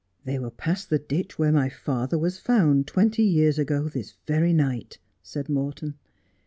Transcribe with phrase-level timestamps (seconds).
[0.25, 4.51] 'They will pass the ditch where my father was found twenty years ago this very
[4.51, 5.93] night,' said Morton.